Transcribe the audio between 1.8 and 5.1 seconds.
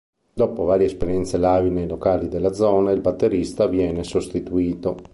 locali della zona il batterista viene sostituito.